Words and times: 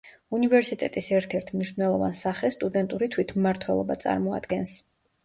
უნივერსიტეტის 0.35 1.09
ერთ-ერთ 1.17 1.51
მნიშვნელოვან 1.57 2.15
სახეს 2.19 2.57
სტუდენტური 2.59 3.11
თვითმმართველობა 3.17 3.99
წარმოადგენს. 4.05 4.75